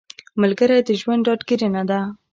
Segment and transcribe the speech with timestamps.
[0.41, 1.99] ملګری د ژوند ډاډګیرنه ده